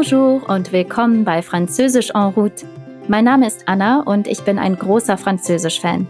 Bonjour 0.00 0.48
und 0.48 0.70
willkommen 0.70 1.24
bei 1.24 1.42
Französisch 1.42 2.10
en 2.10 2.32
route. 2.36 2.64
Mein 3.08 3.24
Name 3.24 3.48
ist 3.48 3.66
Anna 3.66 4.02
und 4.02 4.28
ich 4.28 4.42
bin 4.42 4.56
ein 4.56 4.76
großer 4.76 5.18
Französisch-Fan. 5.18 6.06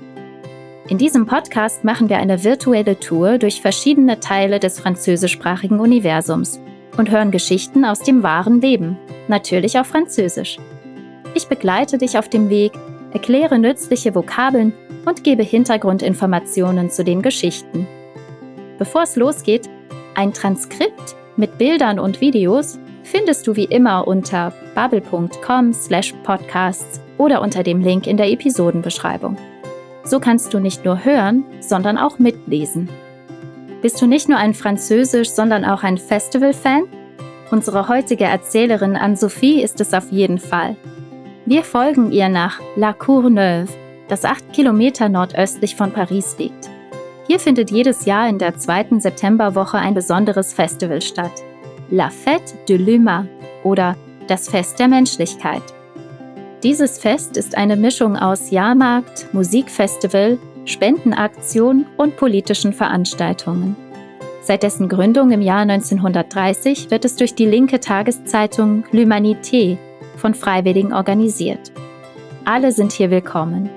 In 0.91 0.99
diesem 0.99 1.25
Podcast 1.25 1.85
machen 1.85 2.11
wir 2.11 2.19
eine 2.19 2.45
virtuelle 2.45 3.01
Tour 3.01 3.39
durch 3.39 3.63
verschiedene 3.63 4.21
Teile 4.21 4.61
des 4.61 4.79
französischsprachigen 4.79 5.81
Universums 5.81 6.61
und 6.99 7.11
hören 7.11 7.31
Geschichten 7.31 7.87
aus 7.87 8.01
dem 8.01 8.23
wahren 8.23 8.61
Leben, 8.61 8.99
natürlich 9.27 9.79
auf 9.79 9.87
Französisch. 9.87 10.59
Ich 11.33 11.47
begleite 11.49 11.97
dich 11.97 12.19
auf 12.19 12.29
dem 12.29 12.51
Weg, 12.51 12.73
erkläre 13.15 13.59
nützliche 13.59 14.15
Vokabeln 14.15 14.75
und 15.07 15.25
gebe 15.25 15.45
Hintergrundinformationen 15.45 16.91
zu 16.91 17.05
den 17.05 17.23
Geschichten. 17.23 17.87
Bevor 18.79 19.05
es 19.05 19.17
losgeht, 19.17 19.67
ein 20.15 20.35
Transkript 20.35 21.17
mit 21.39 21.57
Bildern 21.57 21.99
und 21.99 22.21
Videos 22.21 22.79
findest 23.11 23.47
du 23.47 23.57
wie 23.57 23.65
immer 23.65 24.07
unter 24.07 24.53
bubble.com/podcasts 24.75 27.01
oder 27.17 27.41
unter 27.43 27.63
dem 27.63 27.81
Link 27.81 28.07
in 28.07 28.17
der 28.17 28.31
Episodenbeschreibung. 28.31 29.37
So 30.05 30.21
kannst 30.21 30.55
du 30.55 30.59
nicht 30.59 30.85
nur 30.85 31.05
hören, 31.05 31.45
sondern 31.61 31.99
auch 31.99 32.19
mitlesen. 32.19 32.89
Bist 33.83 34.03
du 34.03 34.07
nicht 34.07 34.29
nur 34.29 34.39
ein 34.39 34.55
Französisch, 34.55 35.31
sondern 35.31 35.65
auch 35.65 35.83
ein 35.83 35.99
Festival-Fan? 35.99 36.85
Unsere 37.51 37.89
heutige 37.89 38.25
Erzählerin 38.25 38.97
Anne-Sophie 38.97 39.63
ist 39.63 39.81
es 39.81 39.95
auf 39.95 40.11
jeden 40.11 40.39
Fall. 40.39 40.77
Wir 41.47 41.65
folgen 41.65 42.13
ihr 42.13 42.29
nach 42.29 42.61
La 42.77 42.93
Courneuve, 42.93 43.73
das 44.09 44.25
acht 44.25 44.53
Kilometer 44.53 45.09
nordöstlich 45.09 45.77
von 45.77 45.93
Paris 45.93 46.37
liegt. 46.39 46.69
Hier 47.27 47.41
findet 47.41 47.71
jedes 47.71 48.05
Jahr 48.05 48.29
in 48.29 48.39
der 48.39 48.59
zweiten 48.59 49.01
Septemberwoche 49.01 49.79
ein 49.79 49.95
besonderes 49.95 50.53
Festival 50.53 51.01
statt. 51.01 51.33
La 51.91 52.11
Fête 52.11 52.55
de 52.69 52.77
l'Humain 52.77 53.27
oder 53.65 53.97
das 54.27 54.51
Fest 54.51 54.79
der 54.79 54.89
Menschlichkeit. 54.89 55.63
Dieses 56.63 56.99
Fest 56.99 57.39
ist 57.39 57.57
eine 57.57 57.77
Mischung 57.77 58.15
aus 58.15 58.51
Jahrmarkt, 58.51 59.33
Musikfestival, 59.33 60.37
Spendenaktion 60.67 61.87
und 61.97 62.19
politischen 62.19 62.75
Veranstaltungen. 62.75 63.75
Seit 64.43 64.65
dessen 64.65 64.91
Gründung 64.91 65.31
im 65.31 65.41
Jahr 65.41 65.61
1930 65.61 66.91
wird 66.91 67.07
es 67.07 67.17
durch 67.17 67.35
die 67.35 67.47
linke 67.47 67.81
Tageszeitung 67.81 68.85
L'Humanité 68.93 69.79
von 70.17 70.35
Freiwilligen 70.35 70.93
organisiert. 70.93 71.73
Alle 72.45 72.73
sind 72.73 72.93
hier 72.93 73.11
willkommen. 73.11 73.71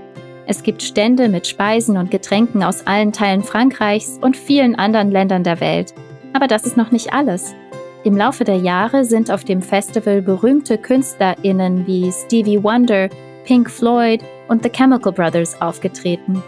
Es 0.48 0.64
gibt 0.64 0.84
Stände 0.84 1.30
mit 1.30 1.48
Speisen 1.48 1.96
und 1.96 2.12
Getränken 2.12 2.62
aus 2.62 2.86
allen 2.86 3.14
Teilen 3.14 3.44
Frankreichs 3.44 4.20
und 4.22 4.36
vielen 4.36 4.76
anderen 4.76 5.12
Ländern 5.12 5.46
der 5.46 5.62
Welt. 5.62 5.94
Aber 6.34 6.48
das 6.48 6.66
ist 6.66 6.76
noch 6.76 6.92
nicht 6.92 7.14
alles. 7.14 7.56
Im 8.04 8.18
Laufe 8.18 8.44
der 8.44 8.58
Jahre 8.58 9.06
sind 9.06 9.30
auf 9.30 9.44
dem 9.44 9.62
Festival 9.62 10.24
berühmte 10.24 10.80
KünstlerInnen 10.80 11.86
wie 11.86 12.12
Stevie 12.12 12.64
Wonder, 12.64 13.10
Pink 13.46 13.70
Floyd 13.70 14.24
und 14.48 14.64
The 14.64 14.70
Chemical 14.70 15.12
Brothers 15.12 15.62
aufgetreten. 15.62 16.42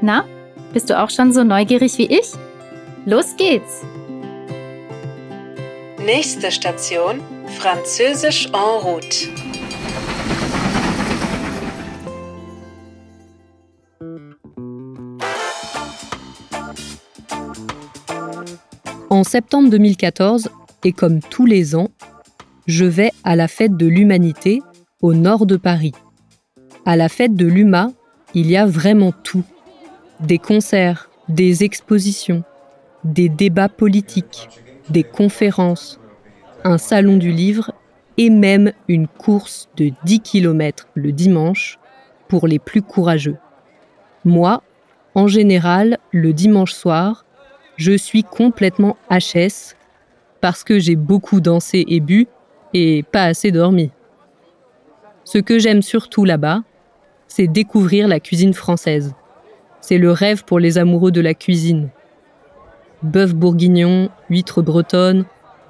Na, 0.00 0.24
bist 0.72 0.90
du 0.90 1.00
auch 1.00 1.10
schon 1.10 1.32
so 1.32 1.44
neugierig 1.44 1.96
wie 1.98 2.06
ich? 2.06 2.32
Los 3.06 3.36
geht's! 3.36 3.82
Nächste 6.04 6.50
Station: 6.50 7.20
Französisch 7.60 8.46
en 8.46 8.82
route. 8.82 9.28
En 19.08 19.22
septembre 19.22 19.78
2014, 19.78 20.50
et 20.84 20.92
comme 20.92 21.20
tous 21.20 21.46
les 21.46 21.74
ans, 21.74 21.88
je 22.66 22.84
vais 22.84 23.10
à 23.24 23.36
la 23.36 23.48
fête 23.48 23.76
de 23.76 23.86
l'humanité 23.86 24.62
au 25.02 25.14
nord 25.14 25.46
de 25.46 25.56
Paris. 25.56 25.92
À 26.86 26.96
la 26.96 27.08
fête 27.08 27.34
de 27.34 27.46
l'UMA, 27.46 27.92
il 28.34 28.50
y 28.50 28.56
a 28.56 28.66
vraiment 28.66 29.12
tout. 29.12 29.44
Des 30.20 30.38
concerts, 30.38 31.10
des 31.28 31.64
expositions, 31.64 32.44
des 33.04 33.28
débats 33.28 33.68
politiques, 33.68 34.48
des 34.90 35.02
conférences, 35.02 36.00
un 36.62 36.78
salon 36.78 37.16
du 37.16 37.32
livre 37.32 37.72
et 38.16 38.30
même 38.30 38.72
une 38.88 39.08
course 39.08 39.68
de 39.76 39.90
10 40.04 40.20
km 40.20 40.88
le 40.94 41.12
dimanche 41.12 41.78
pour 42.28 42.46
les 42.46 42.58
plus 42.58 42.82
courageux. 42.82 43.36
Moi, 44.24 44.62
en 45.14 45.26
général, 45.26 45.98
le 46.10 46.32
dimanche 46.32 46.72
soir, 46.72 47.24
je 47.76 47.96
suis 47.96 48.24
complètement 48.24 48.96
HS 49.10 49.74
parce 50.44 50.62
que 50.62 50.78
j'ai 50.78 50.94
beaucoup 50.94 51.40
dansé 51.40 51.86
et 51.88 52.00
bu 52.00 52.26
et 52.74 53.02
pas 53.02 53.22
assez 53.22 53.50
dormi. 53.50 53.90
Ce 55.24 55.38
que 55.38 55.58
j'aime 55.58 55.80
surtout 55.80 56.26
là-bas, 56.26 56.64
c'est 57.28 57.46
découvrir 57.46 58.08
la 58.08 58.20
cuisine 58.20 58.52
française. 58.52 59.14
C'est 59.80 59.96
le 59.96 60.12
rêve 60.12 60.44
pour 60.44 60.58
les 60.58 60.76
amoureux 60.76 61.12
de 61.12 61.22
la 61.22 61.32
cuisine. 61.32 61.88
Bœuf 63.02 63.34
bourguignon, 63.34 64.10
huîtres 64.28 64.60
bretonnes, 64.60 65.24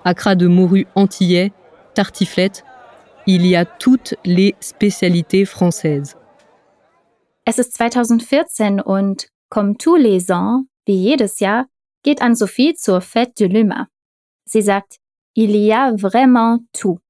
acras 0.05 0.35
de 0.35 0.49
morue 0.49 0.89
antillais, 0.97 1.53
tartiflette, 1.95 2.65
il 3.29 3.47
y 3.47 3.55
a 3.55 3.65
toutes 3.65 4.17
les 4.25 4.57
spécialités 4.59 5.45
françaises. 5.45 6.17
Es 7.47 7.61
ist 7.61 7.79
2014 7.79 8.83
und 8.87 9.29
comme 9.51 9.77
tous 9.77 9.95
les 9.95 10.33
ans, 10.33 10.65
wie 10.89 11.13
jedes 11.13 11.39
Jahr, 11.39 11.67
geht 12.03 12.21
Anne-Sophie 12.21 12.75
zur 12.75 13.03
Fête 13.03 13.39
de 13.39 13.47
l'Humain. 13.47 13.87
Sie 14.55 14.63
sagt, 14.63 15.01
il 15.35 15.57
y 15.57 15.73
a 15.73 15.91
vraiment 15.97 16.61
tout. 16.73 17.01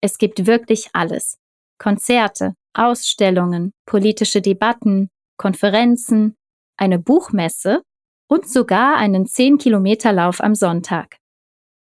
Es 0.00 0.16
gibt 0.16 0.46
wirklich 0.46 0.90
alles. 0.92 1.40
Konzerte, 1.76 2.54
Ausstellungen, 2.72 3.72
politische 3.84 4.40
Debatten, 4.40 5.08
Konferenzen, 5.36 6.36
eine 6.76 7.00
Buchmesse 7.00 7.82
und 8.28 8.48
sogar 8.48 8.96
einen 8.96 9.26
10-Kilometer-Lauf 9.26 10.40
am 10.40 10.54
Sonntag. 10.54 11.16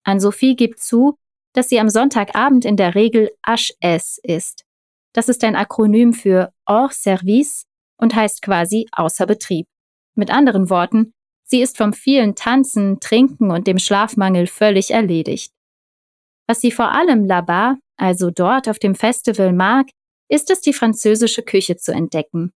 Anne-Sophie 0.05 0.55
gibt 0.55 0.79
zu, 0.79 1.17
dass 1.51 1.67
sie 1.67 1.81
am 1.81 1.89
Sonntagabend 1.89 2.63
in 2.63 2.77
der 2.77 2.95
Regel 2.95 3.29
HS 3.45 4.21
ist. 4.23 4.63
Das 5.11 5.27
ist 5.27 5.43
ein 5.43 5.57
Akronym 5.57 6.13
für 6.13 6.53
Hors 6.65 7.03
Service 7.03 7.65
und 7.97 8.15
heißt 8.15 8.41
quasi 8.41 8.87
außer 8.93 9.25
Betrieb. 9.25 9.67
Mit 10.15 10.31
anderen 10.31 10.69
Worten, 10.69 11.13
Sie 11.53 11.61
ist 11.61 11.77
vom 11.77 11.93
vielen 11.93 12.33
Tanzen, 12.33 12.99
Trinken 12.99 13.51
und 13.51 13.67
dem 13.67 13.77
Schlafmangel 13.77 14.47
völlig 14.47 14.89
erledigt. 14.89 15.53
Was 16.47 16.61
sie 16.61 16.71
vor 16.71 16.91
allem 16.91 17.25
là-bas, 17.25 17.75
also 17.95 18.31
dort 18.31 18.67
auf 18.67 18.79
dem 18.79 18.95
Festival 18.95 19.53
mag, 19.53 19.85
ist 20.31 20.49
es, 20.49 20.61
die 20.61 20.73
französische 20.73 21.43
Küche 21.43 21.77
zu 21.77 21.91
entdecken. 21.91 22.53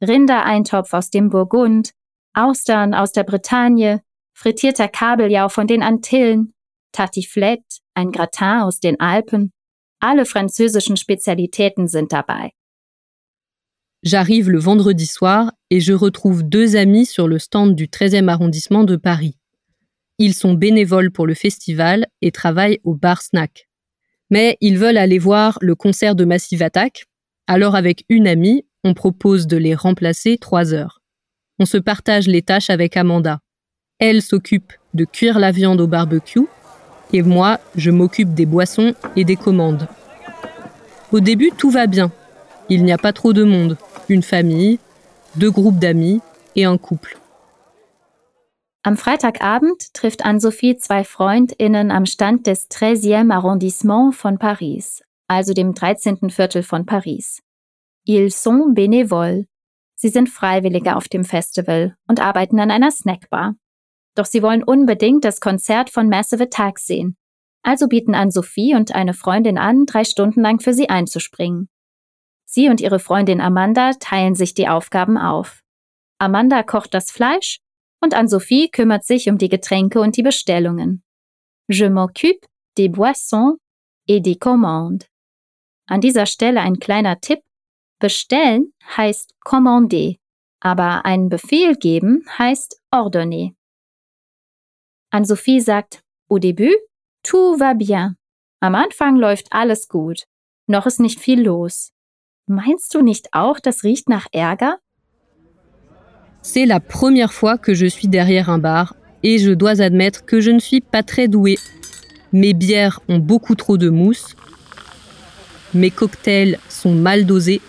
Rindereintopf 0.00 0.92
aus 0.92 1.10
dem 1.10 1.28
Burgund, 1.28 1.90
Austern 2.34 2.94
aus 2.94 3.10
der 3.10 3.24
Bretagne, 3.24 4.04
frittierter 4.32 4.86
Kabeljau 4.86 5.48
von 5.48 5.66
den 5.66 5.82
Antillen, 5.82 6.54
Tartiflette, 6.92 7.80
ein 7.94 8.12
Gratin 8.12 8.60
aus 8.60 8.78
den 8.78 9.00
Alpen. 9.00 9.50
Alle 9.98 10.24
französischen 10.24 10.96
Spezialitäten 10.96 11.88
sind 11.88 12.12
dabei. 12.12 12.52
J'arrive 14.06 14.50
le 14.50 14.60
vendredi 14.60 15.04
soir 15.04 15.50
et 15.68 15.80
je 15.80 15.92
retrouve 15.92 16.44
deux 16.44 16.76
amis 16.76 17.06
sur 17.06 17.26
le 17.26 17.40
stand 17.40 17.74
du 17.74 17.88
13e 17.88 18.28
arrondissement 18.28 18.84
de 18.84 18.94
Paris. 18.94 19.36
Ils 20.18 20.32
sont 20.32 20.54
bénévoles 20.54 21.10
pour 21.10 21.26
le 21.26 21.34
festival 21.34 22.06
et 22.22 22.30
travaillent 22.30 22.78
au 22.84 22.94
bar 22.94 23.20
snack. 23.20 23.68
Mais 24.30 24.58
ils 24.60 24.78
veulent 24.78 24.96
aller 24.96 25.18
voir 25.18 25.58
le 25.60 25.74
concert 25.74 26.14
de 26.14 26.24
Massive 26.24 26.62
Attack, 26.62 27.06
alors 27.48 27.74
avec 27.74 28.04
une 28.08 28.28
amie, 28.28 28.64
on 28.84 28.94
propose 28.94 29.48
de 29.48 29.56
les 29.56 29.74
remplacer 29.74 30.38
trois 30.38 30.72
heures. 30.72 31.02
On 31.58 31.64
se 31.64 31.76
partage 31.76 32.28
les 32.28 32.42
tâches 32.42 32.70
avec 32.70 32.96
Amanda. 32.96 33.40
Elle 33.98 34.22
s'occupe 34.22 34.72
de 34.94 35.04
cuire 35.04 35.40
la 35.40 35.50
viande 35.50 35.80
au 35.80 35.88
barbecue 35.88 36.46
et 37.12 37.22
moi, 37.22 37.58
je 37.74 37.90
m'occupe 37.90 38.34
des 38.34 38.46
boissons 38.46 38.94
et 39.16 39.24
des 39.24 39.34
commandes. 39.34 39.88
Au 41.10 41.18
début, 41.18 41.50
tout 41.58 41.70
va 41.70 41.88
bien. 41.88 42.12
Il 42.68 42.84
n'y 42.84 42.92
a 42.92 42.98
pas 42.98 43.12
trop 43.12 43.32
de 43.32 43.44
monde 43.44 43.76
une 44.08 44.22
famille, 44.22 44.78
deux 45.36 45.50
groupes 45.50 45.78
d'amis 45.78 46.20
et 46.54 46.64
un 46.64 46.78
couple. 46.78 47.18
Am 48.82 48.96
Freitagabend 48.96 49.92
trifft 49.92 50.24
Anne-Sophie 50.24 50.76
zwei 50.76 51.02
FreundInnen 51.02 51.90
am 51.90 52.06
Stand 52.06 52.46
des 52.46 52.68
13e 52.70 53.32
Arrondissement 53.32 54.12
von 54.12 54.38
Paris, 54.38 55.02
also 55.26 55.52
dem 55.52 55.74
13. 55.74 56.30
Viertel 56.30 56.62
von 56.62 56.86
Paris. 56.86 57.42
Ils 58.04 58.30
sont 58.30 58.72
bénévoles. 58.72 59.46
Sie 59.96 60.08
sind 60.08 60.28
Freiwillige 60.28 60.94
auf 60.94 61.08
dem 61.08 61.24
Festival 61.24 61.96
und 62.06 62.20
arbeiten 62.20 62.60
an 62.60 62.70
einer 62.70 62.92
Snackbar. 62.92 63.54
Doch 64.14 64.26
sie 64.26 64.42
wollen 64.42 64.62
unbedingt 64.62 65.24
das 65.24 65.40
Konzert 65.40 65.90
von 65.90 66.08
Massive 66.08 66.44
Attack 66.44 66.78
sehen. 66.78 67.16
Also 67.62 67.88
bieten 67.88 68.14
Anne-Sophie 68.14 68.76
und 68.76 68.94
eine 68.94 69.14
Freundin 69.14 69.58
an, 69.58 69.86
drei 69.86 70.04
Stunden 70.04 70.42
lang 70.42 70.60
für 70.60 70.72
sie 70.72 70.88
einzuspringen. 70.88 71.68
Sie 72.46 72.68
und 72.68 72.80
ihre 72.80 72.98
Freundin 72.98 73.40
Amanda 73.40 73.92
teilen 73.98 74.34
sich 74.34 74.54
die 74.54 74.68
Aufgaben 74.68 75.18
auf. 75.18 75.62
Amanda 76.18 76.62
kocht 76.62 76.94
das 76.94 77.10
Fleisch 77.10 77.58
und 78.00 78.14
Anne-Sophie 78.14 78.70
kümmert 78.70 79.04
sich 79.04 79.28
um 79.28 79.36
die 79.36 79.48
Getränke 79.48 80.00
und 80.00 80.16
die 80.16 80.22
Bestellungen. 80.22 81.02
Je 81.68 81.88
m'occupe 81.88 82.46
des 82.78 82.88
boissons 82.90 83.58
et 84.08 84.24
des 84.24 84.38
commandes. 84.38 85.08
An 85.86 86.00
dieser 86.00 86.26
Stelle 86.26 86.60
ein 86.60 86.78
kleiner 86.78 87.20
Tipp. 87.20 87.40
Bestellen 87.98 88.72
heißt 88.96 89.34
commander, 89.40 90.14
aber 90.60 91.04
einen 91.04 91.28
Befehl 91.28 91.76
geben 91.76 92.24
heißt 92.38 92.80
ordonner. 92.90 93.52
Anne-Sophie 95.10 95.60
sagt, 95.60 96.02
au 96.28 96.38
début, 96.38 96.74
tout 97.22 97.58
va 97.58 97.72
bien. 97.72 98.16
Am 98.60 98.74
Anfang 98.74 99.16
läuft 99.16 99.52
alles 99.52 99.88
gut. 99.88 100.24
Noch 100.66 100.86
ist 100.86 101.00
nicht 101.00 101.20
viel 101.20 101.42
los. 101.42 101.92
Meinst 102.48 102.94
du 102.94 103.02
nicht 103.02 103.26
auch, 103.32 103.58
das 103.58 103.82
riecht 103.82 104.08
nach 104.08 104.28
Ärger? 104.32 104.78
C'est 106.42 106.64
la 106.64 106.78
première 106.78 107.32
fois 107.32 107.58
que 107.58 107.74
je 107.74 107.86
suis 107.86 108.06
derrière 108.06 108.50
un 108.50 108.58
bar 108.58 108.94
et 109.24 109.38
je 109.38 109.50
dois 109.50 109.80
admettre 109.80 110.24
que 110.24 110.40
je 110.40 110.52
ne 110.52 110.60
suis 110.60 110.80
pas 110.80 111.02
très 111.02 111.26
douée. 111.26 111.58
Mes 112.32 112.54
bières 112.54 113.00
ont 113.08 113.18
beaucoup 113.18 113.56
trop 113.56 113.76
de 113.76 113.90
mousse, 113.90 114.36
mes 115.74 115.90
cocktails 115.90 116.60
sont 116.68 116.94
mal 116.94 117.26
dosés 117.26 117.60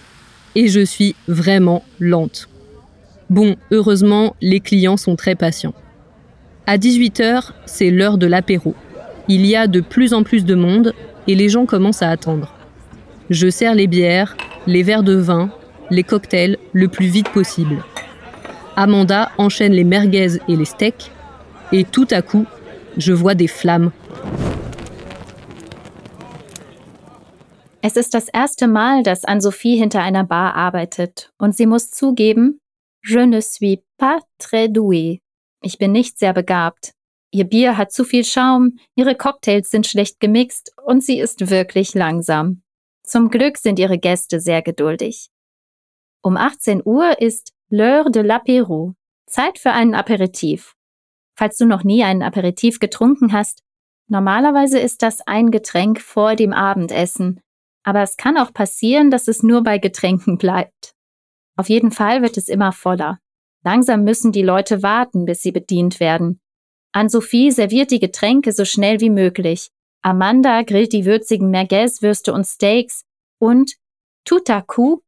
et 0.53 0.67
je 0.67 0.81
suis 0.85 1.15
vraiment 1.27 1.83
lente. 1.99 2.47
Bon, 3.31 3.55
heureusement, 3.71 4.35
les 4.41 4.59
clients 4.59 4.97
sont 4.97 5.15
très 5.15 5.33
patients. 5.33 5.73
À 6.67 6.77
18h, 6.77 7.53
c'est 7.65 7.89
l'heure 7.89 8.19
de 8.19 8.27
l'apéro. 8.27 8.75
Il 9.27 9.43
y 9.47 9.55
a 9.55 9.65
de 9.65 9.81
plus 9.81 10.13
en 10.13 10.21
plus 10.21 10.45
de 10.45 10.53
monde 10.53 10.93
et 11.25 11.33
les 11.33 11.49
gens 11.49 11.65
commencent 11.65 12.03
à 12.03 12.11
attendre. 12.11 12.53
Je 13.31 13.49
sers 13.49 13.73
les 13.73 13.87
bières, 13.87 14.37
les 14.67 14.83
verres 14.83 15.03
de 15.03 15.15
vin, 15.15 15.49
les 15.89 16.03
cocktails 16.03 16.57
le 16.73 16.87
plus 16.89 17.07
vite 17.07 17.29
possible. 17.29 17.83
Amanda 18.75 19.31
enchaîne 19.37 19.73
les 19.73 19.85
merguez 19.85 20.37
et 20.47 20.55
les 20.55 20.65
steaks, 20.65 21.09
et 21.71 21.83
tout 21.83 22.07
à 22.11 22.21
coup, 22.21 22.45
je 22.97 23.13
vois 23.13 23.33
des 23.33 23.47
flammes. 23.47 23.91
Es 27.81 27.95
ist 27.95 28.13
das 28.13 28.27
erste 28.33 28.67
Mal, 28.67 29.03
dass 29.03 29.23
Anne-Sophie 29.23 29.77
hinter 29.77 30.01
einer 30.01 30.25
Bar 30.25 30.55
arbeitet 30.55 31.31
und 31.39 31.55
sie 31.55 31.65
muss 31.65 31.89
zugeben, 31.89 32.59
je 33.01 33.25
ne 33.25 33.41
suis 33.41 33.81
pas 33.97 34.19
très 34.39 34.67
douée. 34.67 35.21
Ich 35.63 35.77
bin 35.77 35.93
nicht 35.93 36.19
sehr 36.19 36.33
begabt. 36.33 36.91
Ihr 37.31 37.45
Bier 37.45 37.77
hat 37.77 37.93
zu 37.93 38.03
viel 38.03 38.25
Schaum, 38.25 38.77
ihre 38.95 39.15
Cocktails 39.15 39.69
sind 39.69 39.87
schlecht 39.87 40.19
gemixt 40.19 40.73
und 40.85 41.01
sie 41.03 41.19
ist 41.19 41.49
wirklich 41.49 41.93
langsam. 41.93 42.61
Zum 43.07 43.29
Glück 43.29 43.57
sind 43.57 43.79
ihre 43.79 43.97
Gäste 43.97 44.41
sehr 44.41 44.61
geduldig. 44.61 45.29
Um 46.21 46.35
18 46.35 46.81
Uhr 46.83 47.21
ist 47.21 47.53
L'heure 47.71 48.11
de 48.11 48.21
l'apéro, 48.21 48.95
Zeit 49.27 49.59
für 49.59 49.71
einen 49.71 49.95
Aperitif. 49.95 50.75
Falls 51.33 51.55
du 51.55 51.65
noch 51.65 51.85
nie 51.85 52.03
einen 52.03 52.21
Aperitif 52.21 52.79
getrunken 52.79 53.31
hast, 53.31 53.63
normalerweise 54.09 54.77
ist 54.77 55.03
das 55.03 55.21
ein 55.21 55.51
Getränk 55.51 56.01
vor 56.01 56.35
dem 56.35 56.51
Abendessen, 56.51 57.39
aber 57.83 58.01
es 58.01 58.17
kann 58.17 58.37
auch 58.37 58.53
passieren, 58.53 59.09
dass 59.09 59.29
es 59.29 59.41
nur 59.41 59.63
bei 59.63 59.77
Getränken 59.77 60.37
bleibt. 60.37 60.93
Auf 61.55 61.69
jeden 61.69 61.91
Fall 61.91 62.21
wird 62.21 62.35
es 62.35 62.49
immer 62.49 62.73
voller. 62.73 63.19
Langsam 63.63 64.03
müssen 64.03 64.33
die 64.33 64.43
Leute 64.43 64.83
warten, 64.83 65.23
bis 65.23 65.41
sie 65.41 65.53
bedient 65.53 66.01
werden. 66.01 66.41
Anne-Sophie 66.91 67.51
serviert 67.51 67.91
die 67.91 67.99
Getränke 67.99 68.51
so 68.51 68.65
schnell 68.65 68.99
wie 68.99 69.09
möglich. 69.09 69.71
Amanda 70.01 70.61
grillt 70.63 70.93
die 70.93 71.05
würzigen 71.05 71.49
Merguez-Würste 71.49 72.33
und 72.33 72.45
Steaks 72.45 73.03
und 73.39 73.73
coup, 74.67 75.01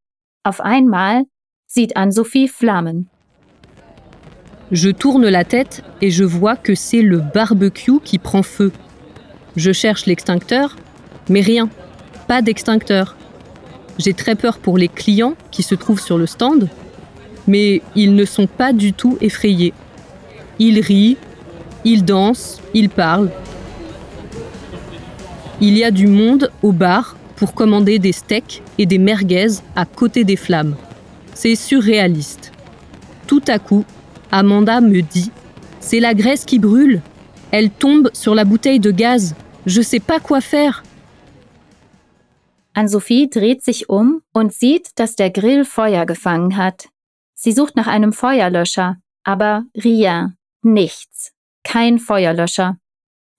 auf 0.43 0.61
einmal, 0.61 1.23
sieht 1.67 1.95
Anne-Sophie 1.95 2.47
Flammen. 2.47 3.09
Je 4.71 4.91
tourne 4.91 5.27
la 5.29 5.43
tête 5.43 5.83
et 6.01 6.11
je 6.11 6.23
vois 6.23 6.55
que 6.55 6.75
c'est 6.75 7.01
le 7.01 7.19
barbecue 7.19 7.99
qui 8.03 8.19
prend 8.19 8.43
feu. 8.43 8.71
Je 9.55 9.71
cherche 9.71 10.05
l'extincteur, 10.05 10.75
mais 11.27 11.41
rien, 11.41 11.69
pas 12.27 12.41
d'extincteur. 12.41 13.15
J'ai 13.97 14.13
très 14.13 14.35
peur 14.35 14.59
pour 14.59 14.77
les 14.77 14.87
clients 14.87 15.33
qui 15.51 15.63
se 15.63 15.75
trouvent 15.75 16.01
sur 16.01 16.17
le 16.17 16.27
stand, 16.27 16.69
mais 17.47 17.81
ils 17.95 18.15
ne 18.15 18.25
sont 18.25 18.47
pas 18.47 18.71
du 18.71 18.93
tout 18.93 19.17
effrayés. 19.21 19.73
Ils 20.59 20.79
rient, 20.79 21.17
ils 21.83 22.05
dansent, 22.05 22.61
ils 22.73 22.89
parlent. 22.89 23.31
Il 25.61 25.77
y 25.77 25.83
a 25.83 25.91
du 25.91 26.07
monde 26.07 26.51
au 26.63 26.71
bar 26.71 27.17
pour 27.35 27.53
commander 27.53 27.99
des 27.99 28.13
steaks 28.13 28.61
et 28.77 28.85
des 28.85 28.97
merguez 28.97 29.59
à 29.75 29.85
côté 29.85 30.23
des 30.23 30.37
flammes. 30.37 30.77
C'est 31.33 31.55
surréaliste. 31.55 32.53
Tout 33.27 33.43
à 33.47 33.59
coup, 33.59 33.83
Amanda 34.31 34.79
me 34.79 35.01
dit 35.01 35.31
C'est 35.81 35.99
la 35.99 36.13
graisse 36.13 36.45
qui 36.45 36.59
brûle. 36.59 37.01
Elle 37.51 37.71
tombe 37.71 38.09
sur 38.13 38.35
la 38.35 38.45
bouteille 38.45 38.79
de 38.79 38.91
gaz. 38.91 39.35
Je 39.65 39.81
sais 39.81 39.99
pas 39.99 40.21
quoi 40.21 40.39
faire. 40.39 40.83
Anne-Sophie 42.73 43.27
dreht 43.27 43.61
sich 43.61 43.89
um 43.89 44.21
und 44.33 44.53
sieht, 44.53 44.91
dass 44.95 45.17
der 45.17 45.29
Grill 45.29 45.65
Feuer 45.65 46.05
gefangen 46.05 46.55
hat. 46.55 46.87
Sie 47.33 47.51
sucht 47.51 47.75
nach 47.75 47.87
einem 47.87 48.13
Feuerlöscher, 48.13 48.97
aber 49.25 49.63
rien, 49.75 50.37
nichts, 50.61 51.33
kein 51.63 51.99
Feuerlöscher. 51.99 52.77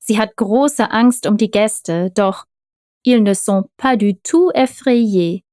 Sie 0.01 0.19
hat 0.19 0.37
große 0.37 0.91
Angst 0.91 1.27
um 1.27 1.37
die 1.37 1.51
Gäste, 1.51 2.11
doch 2.15 2.47
ils 3.05 3.23
ne 3.23 3.35
sont 3.35 3.71
pas 3.77 3.97
du 3.97 4.15
tout 4.23 4.51
effrayés. 4.55 5.45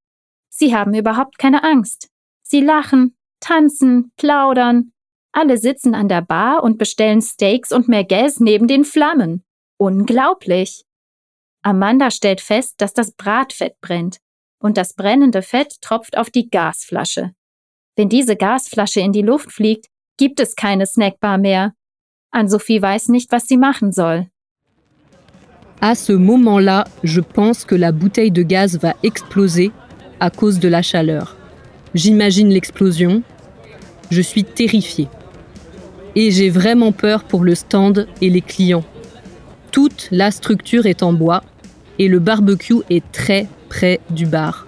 Sie 0.49 0.75
haben 0.75 0.93
überhaupt 0.93 1.37
keine 1.37 1.63
Angst. 1.63 2.09
Sie 2.41 2.61
lachen, 2.61 3.15
tanzen, 3.39 4.11
plaudern. 4.17 4.93
Alle 5.33 5.57
sitzen 5.57 5.93
an 5.93 6.07
der 6.07 6.21
Bar 6.21 6.63
und 6.63 6.77
bestellen 6.77 7.21
Steaks 7.21 7.71
und 7.71 7.87
Merguez 7.87 8.39
neben 8.39 8.67
den 8.67 8.85
Flammen. 8.85 9.43
Unglaublich! 9.77 10.85
Amanda 11.61 12.09
stellt 12.09 12.41
fest, 12.41 12.75
dass 12.81 12.93
das 12.93 13.11
Bratfett 13.11 13.79
brennt 13.81 14.17
und 14.59 14.77
das 14.77 14.93
brennende 14.93 15.41
Fett 15.41 15.81
tropft 15.81 16.17
auf 16.17 16.29
die 16.29 16.49
Gasflasche. 16.49 17.33
Wenn 17.95 18.09
diese 18.09 18.35
Gasflasche 18.35 19.01
in 19.01 19.11
die 19.11 19.21
Luft 19.21 19.51
fliegt, 19.51 19.87
gibt 20.17 20.39
es 20.39 20.55
keine 20.55 20.85
Snackbar 20.85 21.37
mehr. 21.37 21.73
Anne-Sophie 22.31 22.81
weiß 22.81 23.09
nicht, 23.09 23.31
was 23.31 23.47
sie 23.47 23.57
machen 23.57 23.91
soll. 23.91 24.29
À 25.79 25.93
ce 25.93 26.11
moment-là, 26.11 26.85
je 27.03 27.21
pense 27.21 27.63
que 27.63 27.75
la 27.75 27.91
bouteille 27.91 28.31
de 28.31 28.41
gaz 28.41 28.79
va 28.79 28.95
exploser 29.03 29.71
à 30.19 30.31
cause 30.31 30.59
de 30.59 30.67
la 30.67 30.81
chaleur. 30.81 31.35
J'imagine 31.93 32.49
l'explosion. 32.49 33.21
Je 34.09 34.21
suis 34.21 34.43
terrifiée. 34.43 35.07
Et 36.15 36.31
j'ai 36.31 36.49
vraiment 36.49 36.91
peur 36.91 37.23
pour 37.23 37.43
le 37.43 37.53
stand 37.53 38.07
et 38.21 38.29
les 38.31 38.41
clients. 38.41 38.85
Toute 39.71 40.07
la 40.09 40.31
structure 40.31 40.87
est 40.87 41.03
en 41.03 41.13
bois 41.13 41.43
et 41.99 42.07
le 42.07 42.17
barbecue 42.17 42.81
est 42.89 43.03
très 43.11 43.47
près 43.69 43.99
du 44.09 44.25
bar. 44.25 44.65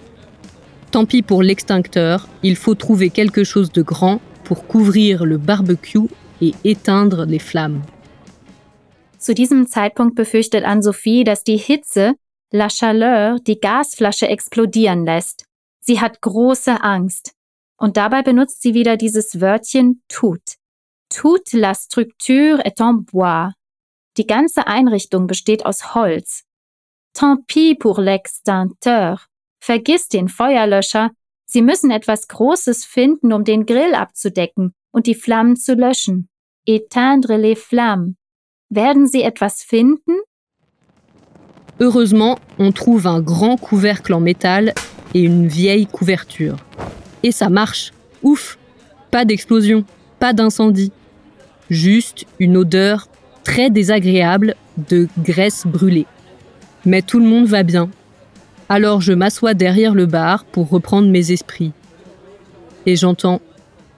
Tant 0.91 1.05
pis 1.05 1.23
pour 1.23 1.41
l'extincteur, 1.41 2.27
il 2.43 2.55
faut 2.55 2.75
trouver 2.75 3.09
quelque 3.09 3.43
chose 3.43 3.71
de 3.71 3.81
grand 3.81 4.21
pour 4.43 4.67
couvrir 4.67 5.25
le 5.25 5.37
barbecue 5.37 6.07
et 6.41 6.53
éteindre 6.63 7.25
les 7.25 7.39
flammes. 7.39 7.81
Zu 9.19 9.35
diesem 9.35 9.67
Zeitpunkt 9.67 10.15
befürchtet 10.15 10.63
Anne-Sophie, 10.63 11.25
dass 11.25 11.43
die 11.43 11.57
Hitze, 11.57 12.15
la 12.51 12.69
chaleur, 12.69 13.39
die 13.39 13.59
Gasflasche 13.59 14.29
explodieren 14.29 15.05
lässt. 15.05 15.45
Sie 15.81 15.99
hat 15.99 16.21
große 16.21 16.81
Angst. 16.81 17.33
Und 17.77 17.97
dabei 17.97 18.23
benutzt 18.23 18.61
sie 18.61 18.73
wieder 18.73 18.97
dieses 18.97 19.39
Wörtchen 19.41 20.01
tut. 20.07 20.55
Toute 21.09 21.57
la 21.57 21.73
structure 21.75 22.63
est 22.65 22.79
en 22.79 23.05
bois. 23.05 23.53
Die 24.17 24.27
ganze 24.27 24.67
Einrichtung 24.67 25.27
besteht 25.27 25.65
aus 25.65 25.93
Holz. 25.95 26.43
Tant 27.13 27.47
pis 27.47 27.75
pour 27.77 27.99
l'extincteur. 27.99 29.19
Vergiss 29.61 30.07
den 30.07 30.29
Feuerlöscher. 30.29 31.11
Sie 31.45 31.61
müssen 31.61 31.91
etwas 31.91 32.27
Großes 32.27 32.85
finden, 32.85 33.33
um 33.33 33.43
den 33.43 33.65
Grill 33.65 33.95
abzudecken 33.95 34.73
und 34.91 35.07
die 35.07 35.15
Flammen 35.15 35.55
zu 35.55 35.73
löschen. 35.73 36.29
Éteindre 36.67 37.37
les 37.37 37.61
flammes. 37.61 38.15
Werden 38.71 39.07
Sie 39.07 39.23
etwas 39.23 39.63
finden? 39.63 40.15
Heureusement, 41.79 42.37
on 42.59 42.71
trouve 42.71 43.07
un 43.07 43.19
grand 43.19 43.57
couvercle 43.57 44.13
en 44.13 44.19
métal 44.19 44.73
et 45.15 45.21
une 45.21 45.47
vieille 45.47 45.87
couverture. 45.87 46.57
Et 47.23 47.31
ça 47.31 47.49
marche. 47.49 47.91
Ouf 48.21 48.59
Pas 49.09 49.25
d'explosion, 49.25 49.85
pas 50.19 50.33
d'incendie. 50.33 50.91
Juste 51.71 52.25
une 52.39 52.57
odeur 52.57 53.07
très 53.43 53.71
désagréable 53.71 54.55
de 54.77 55.07
graisse 55.17 55.65
brûlée. 55.65 56.05
Mais 56.85 57.01
tout 57.01 57.19
le 57.19 57.25
monde 57.25 57.47
va 57.47 57.63
bien. 57.63 57.89
Alors 58.67 59.01
je 59.01 59.13
m'assois 59.13 59.55
derrière 59.55 59.95
le 59.95 60.05
bar 60.05 60.45
pour 60.45 60.69
reprendre 60.69 61.09
mes 61.09 61.31
esprits. 61.31 61.71
Et 62.85 62.95
j'entends 62.95 63.41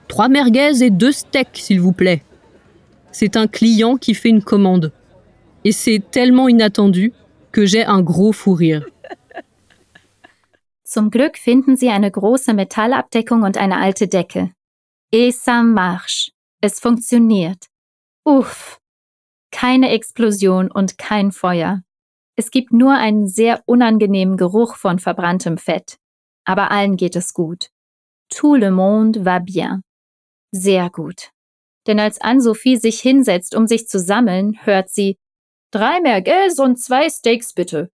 Trois 0.08 0.28
merguez 0.28 0.82
et 0.82 0.90
deux 0.90 1.12
steaks, 1.12 1.58
s'il 1.58 1.80
vous 1.80 1.92
plaît. 1.92 2.22
C'est 3.12 3.36
un 3.36 3.46
client 3.46 3.96
qui 3.96 4.14
fait 4.14 4.30
une 4.30 4.42
commande. 4.42 4.92
Et 5.64 5.72
c'est 5.72 6.02
tellement 6.10 6.48
inattendu 6.48 7.12
que 7.52 7.66
j'ai 7.66 7.84
un 7.84 8.02
gros 8.02 8.32
fou 8.32 8.54
rire. 8.54 8.86
Zum 10.84 11.10
Glück 11.10 11.38
finden 11.38 11.76
sie 11.76 11.88
eine 11.88 12.10
große 12.10 12.52
Metallabdeckung 12.52 13.42
und 13.42 13.56
eine 13.56 13.78
alte 13.78 14.08
Decke. 14.08 14.50
Et 15.10 15.30
ça 15.30 15.62
marche. 15.62 16.32
Es 16.60 16.80
funktioniert. 16.80 17.66
Uff. 18.24 18.78
Keine 19.50 19.90
Explosion 19.90 20.70
und 20.70 20.98
kein 20.98 21.32
Feuer. 21.32 21.82
Es 22.36 22.50
gibt 22.50 22.72
nur 22.72 22.94
einen 22.94 23.28
sehr 23.28 23.62
unangenehmen 23.66 24.36
Geruch 24.36 24.76
von 24.76 24.98
verbranntem 24.98 25.58
Fett. 25.58 25.98
Aber 26.44 26.70
allen 26.70 26.96
geht 26.96 27.16
es 27.16 27.34
gut. 27.34 27.70
Tout 28.30 28.56
le 28.56 28.70
monde 28.70 29.24
va 29.24 29.38
bien. 29.38 29.82
Sehr 30.50 30.88
gut. 30.90 31.30
Denn 31.86 31.98
als 31.98 32.20
Ann-Sophie 32.20 32.76
sich 32.76 33.00
hinsetzt, 33.00 33.54
um 33.54 33.66
sich 33.66 33.88
zu 33.88 33.98
sammeln, 33.98 34.58
hört 34.64 34.88
sie 34.88 35.18
Drei 35.72 36.00
Merguez 36.00 36.58
und 36.58 36.78
zwei 36.78 37.08
Steaks 37.08 37.54
bitte. 37.54 37.90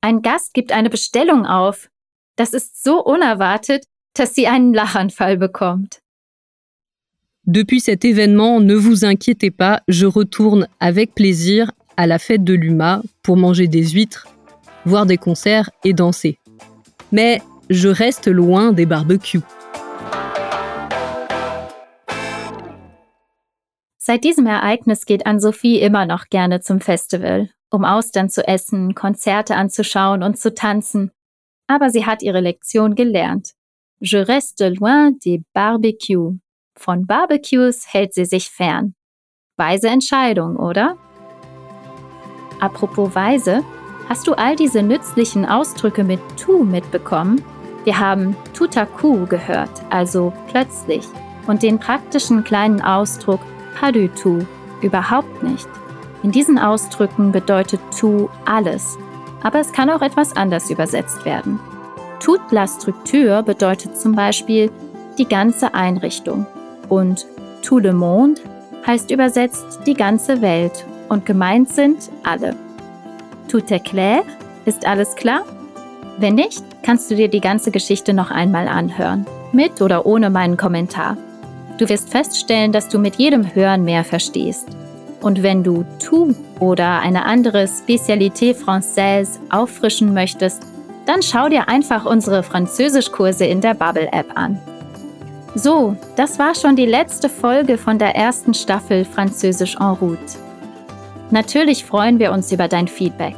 Ein 0.00 0.22
Gast 0.22 0.54
gibt 0.54 0.72
eine 0.72 0.90
Bestellung 0.90 1.46
auf. 1.46 1.88
Das 2.36 2.52
ist 2.52 2.82
so 2.82 3.02
unerwartet, 3.02 3.84
dass 4.14 4.34
sie 4.34 4.46
einen 4.46 4.74
Lachanfall 4.74 5.36
bekommt. 5.36 6.00
Depuis 7.44 7.80
cet 7.80 8.04
événement, 8.04 8.58
ne 8.58 8.74
vous 8.74 9.04
inquiétez 9.04 9.52
pas, 9.52 9.82
je 9.86 10.06
retourne 10.06 10.66
avec 10.80 11.14
plaisir 11.14 11.70
à 11.96 12.08
la 12.08 12.18
fête 12.18 12.42
de 12.42 12.54
l'UMA 12.54 13.02
pour 13.22 13.36
manger 13.36 13.68
des 13.68 13.90
huîtres, 13.90 14.26
voir 14.84 15.06
des 15.06 15.16
concerts 15.16 15.70
et 15.84 15.92
danser. 15.92 16.38
Mais 17.12 17.40
je 17.70 17.88
reste 17.88 18.26
loin 18.26 18.72
des 18.72 18.84
barbecues. 18.84 19.42
Seit 24.08 24.22
diesem 24.22 24.46
Ereignis 24.46 25.04
geht 25.04 25.26
Ann-Sophie 25.26 25.80
immer 25.80 26.06
noch 26.06 26.26
gerne 26.28 26.60
zum 26.60 26.78
Festival, 26.78 27.50
um 27.72 27.84
Austern 27.84 28.30
zu 28.30 28.46
essen, 28.46 28.94
Konzerte 28.94 29.56
anzuschauen 29.56 30.22
und 30.22 30.38
zu 30.38 30.54
tanzen. 30.54 31.10
Aber 31.66 31.90
sie 31.90 32.06
hat 32.06 32.22
ihre 32.22 32.38
Lektion 32.38 32.94
gelernt. 32.94 33.54
Je 33.98 34.18
reste 34.18 34.68
loin 34.68 35.18
des 35.18 35.40
barbecues. 35.52 36.36
Von 36.78 37.04
Barbecues 37.04 37.92
hält 37.92 38.14
sie 38.14 38.26
sich 38.26 38.48
fern. 38.48 38.94
Weise 39.56 39.88
Entscheidung, 39.88 40.54
oder? 40.54 40.96
Apropos 42.60 43.12
weise, 43.12 43.64
hast 44.08 44.28
du 44.28 44.34
all 44.34 44.54
diese 44.54 44.84
nützlichen 44.84 45.44
Ausdrücke 45.44 46.04
mit 46.04 46.20
tu 46.36 46.62
mitbekommen? 46.62 47.42
Wir 47.82 47.98
haben 47.98 48.36
tout 48.54 48.76
à 48.76 48.86
coup 48.86 49.28
gehört, 49.28 49.82
also 49.90 50.32
plötzlich, 50.46 51.04
und 51.48 51.64
den 51.64 51.80
praktischen 51.80 52.44
kleinen 52.44 52.80
Ausdruck 52.80 53.40
pas 53.80 53.92
tout, 54.22 54.46
überhaupt 54.82 55.42
nicht. 55.42 55.68
In 56.22 56.32
diesen 56.32 56.58
Ausdrücken 56.58 57.32
bedeutet 57.32 57.80
tout 57.98 58.28
alles, 58.44 58.98
aber 59.42 59.60
es 59.60 59.72
kann 59.72 59.90
auch 59.90 60.02
etwas 60.02 60.36
anders 60.36 60.70
übersetzt 60.70 61.24
werden. 61.24 61.60
Toute 62.20 62.42
la 62.50 62.66
structure 62.66 63.42
bedeutet 63.42 63.96
zum 63.96 64.14
Beispiel 64.14 64.70
die 65.18 65.28
ganze 65.28 65.74
Einrichtung 65.74 66.46
und 66.88 67.26
tout 67.62 67.78
le 67.78 67.92
monde 67.92 68.40
heißt 68.86 69.10
übersetzt 69.10 69.80
die 69.86 69.94
ganze 69.94 70.40
Welt 70.40 70.84
und 71.08 71.26
gemeint 71.26 71.68
sind 71.68 72.10
alle. 72.24 72.54
Tout 73.48 73.70
est 73.70 73.84
clair? 73.84 74.22
Ist 74.64 74.86
alles 74.86 75.14
klar? 75.14 75.42
Wenn 76.18 76.34
nicht, 76.34 76.64
kannst 76.82 77.10
du 77.10 77.14
dir 77.14 77.28
die 77.28 77.40
ganze 77.40 77.70
Geschichte 77.70 78.14
noch 78.14 78.30
einmal 78.30 78.68
anhören, 78.68 79.26
mit 79.52 79.80
oder 79.82 80.06
ohne 80.06 80.30
meinen 80.30 80.56
Kommentar. 80.56 81.16
Du 81.78 81.88
wirst 81.88 82.10
feststellen, 82.10 82.72
dass 82.72 82.88
du 82.88 82.98
mit 82.98 83.16
jedem 83.16 83.54
Hören 83.54 83.84
mehr 83.84 84.04
verstehst. 84.04 84.68
Und 85.20 85.42
wenn 85.42 85.62
du 85.62 85.84
tout 86.02 86.34
oder 86.60 87.00
eine 87.00 87.24
andere 87.24 87.66
Spécialité 87.66 88.54
Française 88.54 89.38
auffrischen 89.50 90.14
möchtest, 90.14 90.62
dann 91.04 91.22
schau 91.22 91.48
dir 91.48 91.68
einfach 91.68 92.06
unsere 92.06 92.42
Französischkurse 92.42 93.44
in 93.44 93.60
der 93.60 93.74
Bubble 93.74 94.08
App 94.12 94.26
an. 94.34 94.58
So, 95.54 95.96
das 96.16 96.38
war 96.38 96.54
schon 96.54 96.76
die 96.76 96.86
letzte 96.86 97.28
Folge 97.28 97.78
von 97.78 97.98
der 97.98 98.14
ersten 98.14 98.54
Staffel 98.54 99.04
Französisch 99.04 99.76
en 99.76 99.96
route. 100.00 100.38
Natürlich 101.30 101.84
freuen 101.84 102.18
wir 102.18 102.32
uns 102.32 102.52
über 102.52 102.68
dein 102.68 102.88
Feedback. 102.88 103.34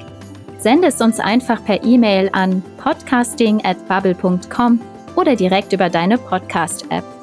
Sende 0.58 0.88
es 0.88 1.00
uns 1.00 1.20
einfach 1.20 1.64
per 1.64 1.84
E-Mail 1.84 2.28
an 2.32 2.62
podcasting@bubble.com 2.82 4.80
oder 5.14 5.36
direkt 5.36 5.72
über 5.72 5.88
deine 5.88 6.18
Podcast-App. 6.18 7.17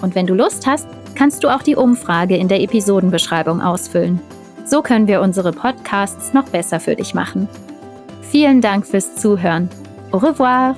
Und 0.00 0.14
wenn 0.14 0.26
du 0.26 0.34
Lust 0.34 0.66
hast, 0.66 0.88
kannst 1.14 1.42
du 1.44 1.48
auch 1.48 1.62
die 1.62 1.76
Umfrage 1.76 2.36
in 2.36 2.48
der 2.48 2.62
Episodenbeschreibung 2.62 3.60
ausfüllen. 3.60 4.20
So 4.64 4.82
können 4.82 5.08
wir 5.08 5.20
unsere 5.20 5.52
Podcasts 5.52 6.32
noch 6.34 6.48
besser 6.48 6.78
für 6.78 6.94
dich 6.94 7.14
machen. 7.14 7.48
Vielen 8.22 8.60
Dank 8.60 8.86
fürs 8.86 9.16
Zuhören. 9.16 9.68
Au 10.12 10.18
revoir! 10.18 10.76